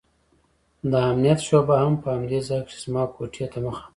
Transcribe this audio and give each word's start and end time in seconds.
د 0.91 0.93
امنيت 1.11 1.39
شعبه 1.47 1.75
هم 1.83 1.93
په 2.01 2.07
همدې 2.15 2.39
ځاى 2.47 2.61
کښې 2.65 2.79
زما 2.83 3.03
کوټې 3.15 3.45
ته 3.51 3.57
مخامخ 3.65 3.83
وه. 3.85 3.89